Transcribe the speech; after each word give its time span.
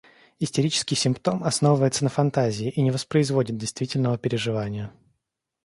Истерический 0.39 0.95
симптом 0.95 1.43
основывается 1.43 2.03
на 2.03 2.09
фантазии 2.09 2.71
и 2.75 2.81
не 2.81 2.89
воспроизводит 2.89 3.57
действительного 3.57 4.17
переживания. 4.17 4.91